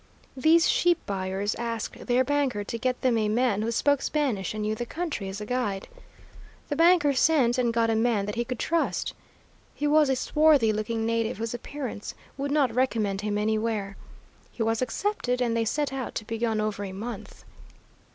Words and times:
These 0.35 0.67
sheep 0.67 0.97
buyers 1.05 1.53
asked 1.59 2.07
their 2.07 2.23
banker 2.23 2.63
to 2.63 2.77
get 2.79 3.01
them 3.01 3.19
a 3.19 3.29
man 3.29 3.61
who 3.61 3.69
spoke 3.69 4.01
Spanish 4.01 4.55
and 4.55 4.63
knew 4.63 4.73
the 4.73 4.83
country, 4.87 5.29
as 5.29 5.39
a 5.39 5.45
guide. 5.45 5.87
The 6.69 6.75
banker 6.75 7.13
sent 7.13 7.59
and 7.59 7.71
got 7.71 7.91
a 7.91 7.95
man 7.95 8.25
that 8.25 8.33
he 8.33 8.43
could 8.43 8.57
trust. 8.57 9.13
He 9.75 9.85
was 9.85 10.09
a 10.09 10.15
swarthy 10.15 10.73
looking 10.73 11.05
native 11.05 11.37
whose 11.37 11.53
appearance 11.53 12.15
would 12.35 12.49
not 12.49 12.73
recommend 12.73 13.21
him 13.21 13.37
anywhere. 13.37 13.95
He 14.49 14.63
was 14.63 14.81
accepted, 14.81 15.39
and 15.39 15.55
they 15.55 15.65
set 15.65 15.93
out 15.93 16.15
to 16.15 16.25
be 16.25 16.39
gone 16.39 16.59
over 16.59 16.83
a 16.83 16.93
month. 16.93 17.45